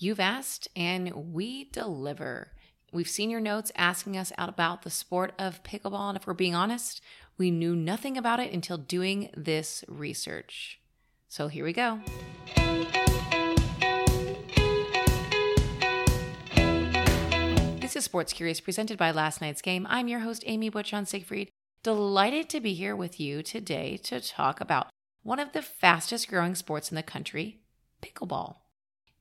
You've 0.00 0.20
asked, 0.20 0.68
and 0.76 1.32
we 1.34 1.64
deliver. 1.70 2.52
We've 2.92 3.08
seen 3.08 3.30
your 3.30 3.40
notes 3.40 3.72
asking 3.74 4.16
us 4.16 4.32
out 4.38 4.48
about 4.48 4.82
the 4.82 4.90
sport 4.90 5.34
of 5.40 5.64
pickleball, 5.64 6.10
and 6.10 6.16
if 6.16 6.24
we're 6.24 6.34
being 6.34 6.54
honest, 6.54 7.02
we 7.36 7.50
knew 7.50 7.74
nothing 7.74 8.16
about 8.16 8.38
it 8.38 8.52
until 8.52 8.78
doing 8.78 9.28
this 9.36 9.84
research. 9.88 10.78
So 11.28 11.48
here 11.48 11.64
we 11.64 11.72
go. 11.72 11.98
This 17.80 17.96
is 17.96 18.04
Sports 18.04 18.32
Curious 18.32 18.60
presented 18.60 18.98
by 18.98 19.10
Last 19.10 19.40
Night's 19.40 19.62
Game. 19.62 19.84
I'm 19.90 20.06
your 20.06 20.20
host, 20.20 20.44
Amy 20.46 20.68
Butchon 20.68 21.06
Siegfried. 21.06 21.50
Delighted 21.82 22.48
to 22.50 22.60
be 22.60 22.74
here 22.74 22.94
with 22.94 23.18
you 23.18 23.42
today 23.42 23.96
to 24.04 24.20
talk 24.20 24.60
about 24.60 24.90
one 25.24 25.40
of 25.40 25.52
the 25.52 25.62
fastest 25.62 26.28
growing 26.28 26.54
sports 26.54 26.92
in 26.92 26.94
the 26.94 27.02
country, 27.02 27.58
pickleball. 28.00 28.58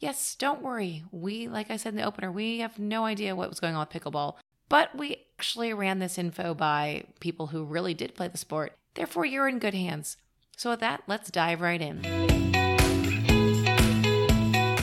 Yes, 0.00 0.34
don't 0.34 0.62
worry. 0.62 1.04
We, 1.12 1.46
like 1.46 1.70
I 1.70 1.76
said 1.76 1.90
in 1.90 1.96
the 1.96 2.06
opener, 2.06 2.32
we 2.32 2.60
have 2.60 2.78
no 2.78 3.04
idea 3.04 3.36
what 3.36 3.50
was 3.50 3.60
going 3.60 3.74
on 3.74 3.86
with 3.86 4.02
pickleball, 4.02 4.36
but 4.70 4.96
we 4.96 5.26
actually 5.38 5.74
ran 5.74 5.98
this 5.98 6.16
info 6.16 6.54
by 6.54 7.04
people 7.20 7.48
who 7.48 7.64
really 7.64 7.92
did 7.92 8.14
play 8.14 8.26
the 8.26 8.38
sport. 8.38 8.72
Therefore, 8.94 9.26
you're 9.26 9.46
in 9.46 9.58
good 9.58 9.74
hands. 9.74 10.16
So, 10.56 10.70
with 10.70 10.80
that, 10.80 11.02
let's 11.06 11.30
dive 11.30 11.60
right 11.60 11.82
in. 11.82 12.00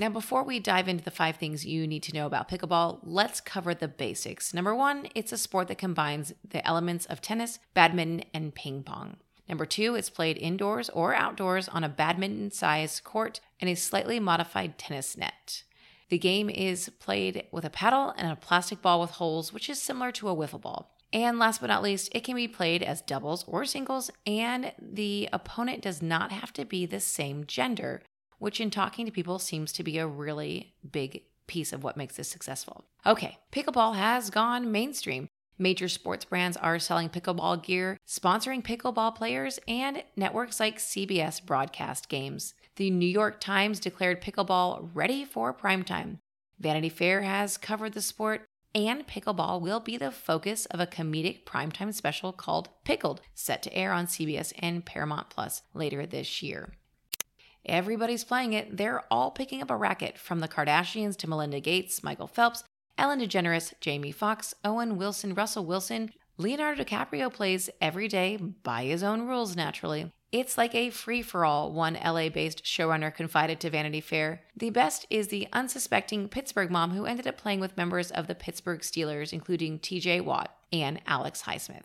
Now, 0.00 0.08
before 0.10 0.42
we 0.42 0.58
dive 0.58 0.88
into 0.88 1.04
the 1.04 1.12
five 1.12 1.36
things 1.36 1.64
you 1.64 1.86
need 1.86 2.02
to 2.02 2.12
know 2.12 2.26
about 2.26 2.48
pickleball, 2.48 2.98
let's 3.04 3.40
cover 3.40 3.72
the 3.72 3.86
basics. 3.86 4.52
Number 4.52 4.74
one, 4.74 5.06
it's 5.14 5.32
a 5.32 5.38
sport 5.38 5.68
that 5.68 5.78
combines 5.78 6.34
the 6.46 6.66
elements 6.66 7.06
of 7.06 7.20
tennis, 7.20 7.60
badminton, 7.72 8.24
and 8.34 8.52
ping 8.52 8.82
pong. 8.82 9.18
Number 9.48 9.66
two, 9.66 9.94
it's 9.94 10.10
played 10.10 10.38
indoors 10.38 10.88
or 10.90 11.14
outdoors 11.14 11.68
on 11.68 11.84
a 11.84 11.88
badminton 11.88 12.50
sized 12.50 13.04
court 13.04 13.40
and 13.60 13.68
a 13.68 13.74
slightly 13.74 14.18
modified 14.18 14.78
tennis 14.78 15.16
net. 15.16 15.64
The 16.08 16.18
game 16.18 16.48
is 16.48 16.90
played 16.98 17.44
with 17.50 17.64
a 17.64 17.70
paddle 17.70 18.14
and 18.16 18.30
a 18.30 18.36
plastic 18.36 18.80
ball 18.80 19.00
with 19.00 19.12
holes, 19.12 19.52
which 19.52 19.68
is 19.68 19.80
similar 19.80 20.12
to 20.12 20.28
a 20.28 20.36
wiffle 20.36 20.60
ball. 20.60 20.94
And 21.12 21.38
last 21.38 21.60
but 21.60 21.68
not 21.68 21.82
least, 21.82 22.10
it 22.12 22.24
can 22.24 22.34
be 22.34 22.48
played 22.48 22.82
as 22.82 23.00
doubles 23.00 23.44
or 23.46 23.64
singles, 23.64 24.10
and 24.26 24.72
the 24.80 25.28
opponent 25.32 25.82
does 25.82 26.02
not 26.02 26.32
have 26.32 26.52
to 26.54 26.64
be 26.64 26.86
the 26.86 26.98
same 26.98 27.44
gender, 27.46 28.02
which 28.38 28.60
in 28.60 28.70
talking 28.70 29.06
to 29.06 29.12
people 29.12 29.38
seems 29.38 29.72
to 29.72 29.84
be 29.84 29.98
a 29.98 30.06
really 30.08 30.74
big 30.90 31.22
piece 31.46 31.72
of 31.72 31.84
what 31.84 31.96
makes 31.96 32.16
this 32.16 32.28
successful. 32.28 32.84
Okay, 33.06 33.38
pickleball 33.52 33.94
has 33.94 34.30
gone 34.30 34.72
mainstream. 34.72 35.28
Major 35.58 35.88
sports 35.88 36.24
brands 36.24 36.56
are 36.56 36.78
selling 36.80 37.08
pickleball 37.08 37.62
gear, 37.62 37.98
sponsoring 38.06 38.62
pickleball 38.62 39.14
players, 39.14 39.60
and 39.68 40.02
networks 40.16 40.58
like 40.58 40.78
CBS 40.78 41.44
broadcast 41.44 42.08
games. 42.08 42.54
The 42.76 42.90
New 42.90 43.06
York 43.06 43.40
Times 43.40 43.78
declared 43.78 44.20
pickleball 44.20 44.90
ready 44.94 45.24
for 45.24 45.54
primetime. 45.54 46.18
Vanity 46.58 46.88
Fair 46.88 47.22
has 47.22 47.56
covered 47.56 47.92
the 47.92 48.02
sport, 48.02 48.46
and 48.74 49.06
pickleball 49.06 49.60
will 49.60 49.78
be 49.78 49.96
the 49.96 50.10
focus 50.10 50.66
of 50.66 50.80
a 50.80 50.86
comedic 50.86 51.44
primetime 51.44 51.94
special 51.94 52.32
called 52.32 52.70
Pickled, 52.84 53.20
set 53.34 53.62
to 53.62 53.72
air 53.72 53.92
on 53.92 54.06
CBS 54.06 54.52
and 54.58 54.84
Paramount 54.84 55.30
Plus 55.30 55.62
later 55.72 56.04
this 56.04 56.42
year. 56.42 56.72
Everybody's 57.64 58.24
playing 58.24 58.52
it. 58.52 58.76
They're 58.76 59.04
all 59.10 59.30
picking 59.30 59.62
up 59.62 59.70
a 59.70 59.76
racket 59.76 60.18
from 60.18 60.40
the 60.40 60.48
Kardashians 60.48 61.16
to 61.18 61.30
Melinda 61.30 61.60
Gates, 61.60 62.02
Michael 62.02 62.26
Phelps, 62.26 62.64
Ellen 62.96 63.20
DeGeneres, 63.20 63.74
Jamie 63.80 64.12
Foxx, 64.12 64.54
Owen 64.64 64.96
Wilson, 64.96 65.34
Russell 65.34 65.64
Wilson. 65.64 66.12
Leonardo 66.36 66.82
DiCaprio 66.82 67.32
plays 67.32 67.70
every 67.80 68.08
day 68.08 68.36
by 68.36 68.84
his 68.84 69.02
own 69.02 69.26
rules, 69.26 69.56
naturally. 69.56 70.12
It's 70.32 70.58
like 70.58 70.74
a 70.74 70.90
free 70.90 71.22
for 71.22 71.44
all, 71.44 71.72
one 71.72 71.94
LA 71.94 72.28
based 72.28 72.64
showrunner 72.64 73.14
confided 73.14 73.60
to 73.60 73.70
Vanity 73.70 74.00
Fair. 74.00 74.42
The 74.56 74.70
best 74.70 75.06
is 75.08 75.28
the 75.28 75.46
unsuspecting 75.52 76.28
Pittsburgh 76.28 76.72
mom 76.72 76.90
who 76.90 77.06
ended 77.06 77.28
up 77.28 77.36
playing 77.36 77.60
with 77.60 77.76
members 77.76 78.10
of 78.10 78.26
the 78.26 78.34
Pittsburgh 78.34 78.80
Steelers, 78.80 79.32
including 79.32 79.78
TJ 79.78 80.24
Watt 80.24 80.56
and 80.72 81.00
Alex 81.06 81.42
Highsmith. 81.42 81.84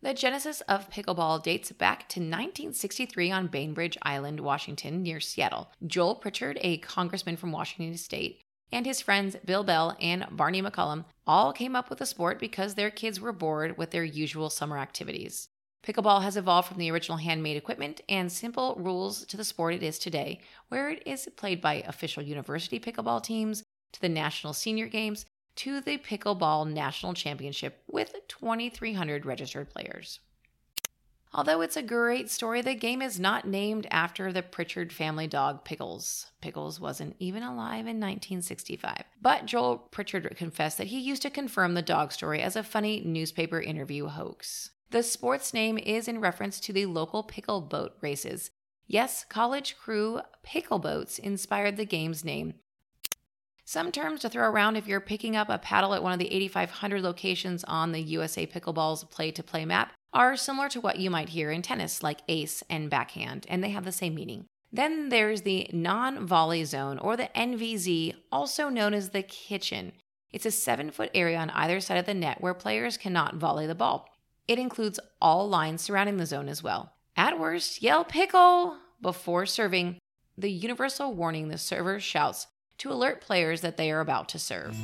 The 0.00 0.14
genesis 0.14 0.60
of 0.62 0.90
pickleball 0.90 1.42
dates 1.42 1.72
back 1.72 2.08
to 2.10 2.20
1963 2.20 3.30
on 3.30 3.46
Bainbridge 3.46 3.98
Island, 4.02 4.40
Washington, 4.40 5.02
near 5.02 5.20
Seattle. 5.20 5.70
Joel 5.86 6.14
Pritchard, 6.14 6.58
a 6.62 6.78
congressman 6.78 7.36
from 7.36 7.52
Washington 7.52 7.96
state, 7.96 8.40
and 8.74 8.84
his 8.84 9.00
friends 9.00 9.36
Bill 9.44 9.62
Bell 9.62 9.96
and 10.00 10.26
Barney 10.32 10.60
McCallum 10.60 11.04
all 11.28 11.52
came 11.52 11.76
up 11.76 11.88
with 11.88 12.00
the 12.00 12.06
sport 12.06 12.40
because 12.40 12.74
their 12.74 12.90
kids 12.90 13.20
were 13.20 13.32
bored 13.32 13.78
with 13.78 13.92
their 13.92 14.02
usual 14.04 14.50
summer 14.50 14.78
activities. 14.78 15.48
Pickleball 15.86 16.22
has 16.22 16.36
evolved 16.36 16.68
from 16.68 16.78
the 16.78 16.90
original 16.90 17.18
handmade 17.18 17.56
equipment 17.56 18.00
and 18.08 18.32
simple 18.32 18.74
rules 18.76 19.24
to 19.26 19.36
the 19.36 19.44
sport 19.44 19.74
it 19.74 19.82
is 19.82 19.98
today, 19.98 20.40
where 20.70 20.88
it 20.90 21.02
is 21.06 21.28
played 21.36 21.60
by 21.60 21.84
official 21.86 22.22
university 22.22 22.80
pickleball 22.80 23.22
teams, 23.22 23.62
to 23.92 24.00
the 24.00 24.08
national 24.08 24.52
senior 24.52 24.88
games, 24.88 25.24
to 25.56 25.80
the 25.80 25.98
Pickleball 25.98 26.68
National 26.68 27.14
Championship 27.14 27.80
with 27.86 28.16
2,300 28.26 29.24
registered 29.24 29.70
players. 29.70 30.18
Although 31.36 31.62
it's 31.62 31.76
a 31.76 31.82
great 31.82 32.30
story, 32.30 32.62
the 32.62 32.76
game 32.76 33.02
is 33.02 33.18
not 33.18 33.44
named 33.44 33.88
after 33.90 34.32
the 34.32 34.42
Pritchard 34.42 34.92
family 34.92 35.26
dog 35.26 35.64
Pickles. 35.64 36.26
Pickles 36.40 36.78
wasn't 36.78 37.16
even 37.18 37.42
alive 37.42 37.88
in 37.88 37.98
1965. 37.98 39.02
But 39.20 39.44
Joel 39.44 39.78
Pritchard 39.78 40.36
confessed 40.36 40.78
that 40.78 40.86
he 40.86 41.00
used 41.00 41.22
to 41.22 41.30
confirm 41.30 41.74
the 41.74 41.82
dog 41.82 42.12
story 42.12 42.40
as 42.40 42.54
a 42.54 42.62
funny 42.62 43.02
newspaper 43.04 43.60
interview 43.60 44.06
hoax. 44.06 44.70
The 44.90 45.02
sport's 45.02 45.52
name 45.52 45.76
is 45.76 46.06
in 46.06 46.20
reference 46.20 46.60
to 46.60 46.72
the 46.72 46.86
local 46.86 47.24
pickle 47.24 47.60
boat 47.62 47.94
races. 48.00 48.52
Yes, 48.86 49.24
college 49.28 49.76
crew 49.76 50.20
pickle 50.44 50.78
boats 50.78 51.18
inspired 51.18 51.76
the 51.76 51.84
game's 51.84 52.24
name. 52.24 52.54
Some 53.64 53.90
terms 53.90 54.20
to 54.20 54.28
throw 54.28 54.48
around 54.48 54.76
if 54.76 54.86
you're 54.86 55.00
picking 55.00 55.34
up 55.34 55.48
a 55.48 55.58
paddle 55.58 55.94
at 55.94 56.02
one 56.02 56.12
of 56.12 56.18
the 56.20 56.30
8,500 56.30 57.02
locations 57.02 57.64
on 57.64 57.90
the 57.90 58.02
USA 58.02 58.46
Pickleball's 58.46 59.02
play 59.04 59.32
to 59.32 59.42
play 59.42 59.64
map 59.64 59.94
are 60.14 60.36
similar 60.36 60.68
to 60.70 60.80
what 60.80 60.98
you 60.98 61.10
might 61.10 61.30
hear 61.30 61.50
in 61.50 61.60
tennis, 61.60 62.02
like 62.02 62.20
ace 62.28 62.62
and 62.70 62.88
backhand, 62.88 63.44
and 63.48 63.62
they 63.62 63.70
have 63.70 63.84
the 63.84 63.92
same 63.92 64.14
meaning. 64.14 64.46
Then 64.72 65.08
there's 65.08 65.42
the 65.42 65.68
non 65.72 66.26
volley 66.26 66.64
zone, 66.64 66.98
or 66.98 67.16
the 67.16 67.28
NVZ, 67.36 68.14
also 68.32 68.68
known 68.68 68.94
as 68.94 69.10
the 69.10 69.22
kitchen. 69.22 69.92
It's 70.32 70.46
a 70.46 70.50
seven 70.50 70.90
foot 70.90 71.10
area 71.14 71.38
on 71.38 71.50
either 71.50 71.80
side 71.80 71.98
of 71.98 72.06
the 72.06 72.14
net 72.14 72.40
where 72.40 72.54
players 72.54 72.96
cannot 72.96 73.36
volley 73.36 73.66
the 73.66 73.74
ball. 73.74 74.08
It 74.48 74.58
includes 74.58 75.00
all 75.20 75.48
lines 75.48 75.82
surrounding 75.82 76.16
the 76.16 76.26
zone 76.26 76.48
as 76.48 76.62
well. 76.62 76.92
At 77.16 77.38
worst, 77.38 77.82
yell 77.82 78.04
pickle 78.04 78.76
before 79.00 79.46
serving, 79.46 79.98
the 80.36 80.50
universal 80.50 81.14
warning 81.14 81.48
the 81.48 81.58
server 81.58 82.00
shouts 82.00 82.48
to 82.78 82.92
alert 82.92 83.20
players 83.20 83.60
that 83.60 83.76
they 83.76 83.90
are 83.92 84.00
about 84.00 84.28
to 84.30 84.38
serve. 84.38 84.76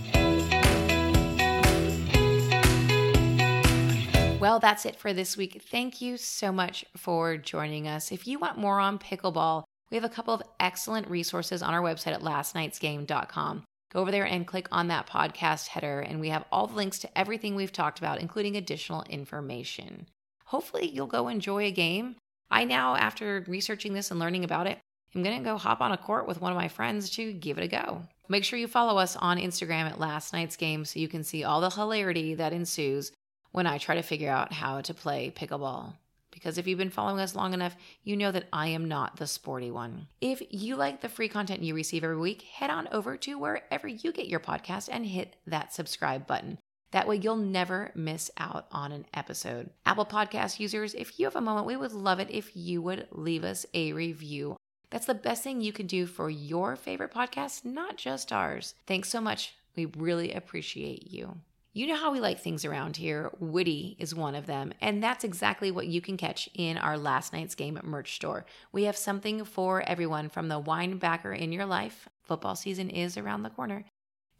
Well, 4.41 4.59
that's 4.59 4.87
it 4.87 4.97
for 4.97 5.13
this 5.13 5.37
week. 5.37 5.61
Thank 5.71 6.01
you 6.01 6.17
so 6.17 6.51
much 6.51 6.87
for 6.97 7.37
joining 7.37 7.87
us. 7.87 8.11
If 8.11 8.27
you 8.27 8.39
want 8.39 8.57
more 8.57 8.81
on 8.81 8.99
pickleball, 8.99 9.65
we 9.91 9.99
have 9.99 10.05
a 10.05 10.09
couple 10.09 10.33
of 10.33 10.43
excellent 10.59 11.11
resources 11.11 11.61
on 11.61 11.75
our 11.75 11.83
website 11.83 12.15
at 12.15 12.23
lastnightsgame.com. 12.23 13.65
Go 13.93 14.01
over 14.01 14.11
there 14.11 14.25
and 14.25 14.47
click 14.47 14.67
on 14.73 14.89
that 14.89 15.07
podcast 15.07 15.67
header, 15.67 16.01
and 16.01 16.21
we 16.21 16.31
have 16.31 16.47
all 16.51 16.67
the 16.67 16.75
links 16.75 16.99
to 17.01 17.19
everything 17.19 17.55
we've 17.55 17.71
talked 17.71 17.99
about, 17.99 18.19
including 18.19 18.57
additional 18.57 19.03
information. 19.11 20.07
Hopefully, 20.47 20.89
you'll 20.89 21.07
go 21.07 21.29
enjoy 21.29 21.65
a 21.65 21.71
game. 21.71 22.17
I 22.51 22.65
now, 22.65 22.97
after 22.97 23.45
researching 23.47 23.93
this 23.93 24.11
and 24.11 24.19
learning 24.19 24.45
about 24.45 24.67
it, 24.67 24.79
I'm 25.15 25.23
going 25.23 25.37
to 25.37 25.45
go 25.45 25.59
hop 25.59 25.83
on 25.83 25.93
a 25.93 25.99
court 25.99 26.27
with 26.27 26.41
one 26.41 26.51
of 26.51 26.57
my 26.57 26.69
friends 26.69 27.11
to 27.11 27.35
give 27.35 27.59
it 27.59 27.65
a 27.65 27.69
go. 27.69 28.05
Make 28.31 28.45
sure 28.45 28.59
you 28.59 28.69
follow 28.69 28.99
us 28.99 29.17
on 29.17 29.37
Instagram 29.37 29.85
at 29.85 30.01
Last 30.01 30.33
Night's 30.33 30.57
Game 30.57 30.87
so 30.87 30.99
you 30.99 31.09
can 31.09 31.25
see 31.25 31.45
all 31.45 31.61
the 31.61 31.69
hilarity 31.69 32.35
that 32.37 32.55
ensues 32.55 33.13
when 33.53 33.67
I 33.67 33.79
try 33.79 33.95
to 33.97 34.03
figure 34.03 34.31
out 34.31 34.53
how 34.53 34.81
to 34.81 34.95
play 34.95 35.33
pickleball 35.35 35.95
because 36.31 36.59
if 36.59 36.67
you've 36.67 36.79
been 36.79 36.91
following 36.91 37.21
us 37.21 37.35
long 37.35 37.53
enough, 37.55 37.77
you 38.03 38.17
know 38.17 38.33
that 38.33 38.49
I 38.53 38.69
am 38.69 38.89
not 38.89 39.17
the 39.17 39.27
sporty 39.27 39.71
one. 39.71 40.07
If 40.21 40.43
you 40.51 40.77
like 40.77 41.01
the 41.01 41.09
free 41.09 41.29
content 41.29 41.63
you 41.63 41.75
receive 41.75 42.05
every 42.05 42.17
week, 42.17 42.43
head 42.43 42.71
on 42.71 42.89
over 42.93 43.17
to 43.19 43.39
wherever 43.39 43.87
you 43.87 44.13
get 44.13 44.29
your 44.29 44.41
podcast 44.41 44.89
and 44.91 45.05
hit 45.05 45.37
that 45.47 45.75
subscribe 45.75 46.27
button. 46.27 46.59
That 46.93 47.07
way, 47.07 47.17
you'll 47.17 47.37
never 47.37 47.93
miss 47.95 48.31
out 48.37 48.67
on 48.73 48.91
an 48.91 49.07
episode. 49.15 49.71
Apple 49.87 50.07
Podcast 50.07 50.59
users, 50.59 50.95
if 50.95 51.21
you 51.21 51.27
have 51.27 51.37
a 51.37 51.41
moment, 51.41 51.67
we 51.67 51.77
would 51.77 51.93
love 51.93 52.19
it 52.19 52.31
if 52.31 52.57
you 52.57 52.83
would 52.83 53.07
leave 53.13 53.45
us 53.45 53.65
a 53.75 53.93
review. 53.93 54.57
That's 54.91 55.07
the 55.07 55.15
best 55.15 55.45
thing 55.45 55.61
you 55.61 55.73
can 55.73 55.87
do 55.87 56.07
for 56.07 56.31
your 56.31 56.75
favorite 56.75 57.15
podcast, 57.15 57.65
not 57.65 57.97
just 57.97 58.33
ours. 58.33 58.75
Thanks 58.87 59.09
so 59.09 59.21
much. 59.21 59.55
We 59.77 59.87
really 59.87 60.33
appreciate 60.33 61.13
you. 61.13 61.37
You 61.73 61.87
know 61.87 61.97
how 61.97 62.11
we 62.11 62.19
like 62.19 62.41
things 62.41 62.65
around 62.65 62.97
here. 62.97 63.31
Witty 63.39 63.97
is 63.99 64.15
one 64.15 64.35
of 64.35 64.47
them. 64.47 64.73
And 64.81 65.03
that's 65.03 65.23
exactly 65.23 65.71
what 65.71 65.87
you 65.87 66.01
can 66.01 66.17
catch 66.17 66.49
in 66.55 66.77
our 66.77 66.99
last 66.99 67.33
night's 67.33 67.55
game 67.55 67.79
merch 67.85 68.17
store. 68.17 68.45
We 68.73 68.85
have 68.85 68.97
something 68.97 69.45
for 69.45 69.83
everyone 69.83 70.29
from 70.29 70.49
the 70.49 70.59
wine 70.59 70.99
backer 70.99 71.33
in 71.33 71.53
your 71.53 71.67
life, 71.67 72.09
football 72.23 72.57
season 72.57 72.91
is 72.91 73.17
around 73.17 73.43
the 73.45 73.51
corner, 73.51 73.85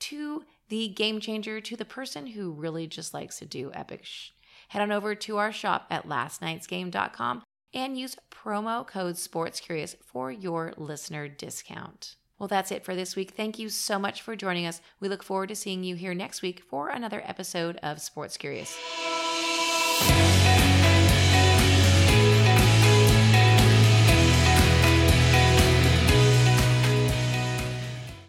to 0.01 0.45
the 0.69 0.89
game 0.89 1.21
changer, 1.21 1.61
to 1.61 1.77
the 1.77 1.85
person 1.85 2.27
who 2.27 2.51
really 2.53 2.87
just 2.87 3.15
likes 3.15 3.39
to 3.39 3.47
do 3.47 3.71
epic 3.75 4.05
sh- 4.05 4.31
Head 4.71 4.83
on 4.83 4.93
over 4.93 5.17
to 5.17 5.37
our 5.39 5.51
shop 5.51 5.87
at 5.91 6.07
lastnightsgame.com 6.07 7.43
and 7.75 7.99
use 7.99 8.17
promo 8.31 8.87
code 8.87 9.17
SportsCurious 9.17 9.97
for 10.01 10.31
your 10.31 10.73
listener 10.77 11.27
discount. 11.27 12.15
Well, 12.41 12.49
that's 12.49 12.73
it 12.73 12.85
for 12.85 12.97
this 12.97 13.15
week. 13.15 13.33
Thank 13.33 13.59
you 13.59 13.69
so 13.69 13.99
much 13.99 14.23
for 14.23 14.35
joining 14.35 14.65
us. 14.65 14.81
We 14.99 15.11
look 15.11 15.23
forward 15.23 15.51
to 15.51 15.55
seeing 15.55 15.85
you 15.85 15.95
here 15.95 16.15
next 16.15 16.41
week 16.41 16.63
for 16.69 16.89
another 16.89 17.23
episode 17.27 17.77
of 17.83 18.01
Sports 18.01 18.39
Curious. 18.39 18.77